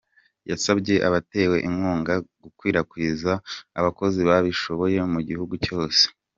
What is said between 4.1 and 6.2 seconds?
babishoboye mu gihugu cyose.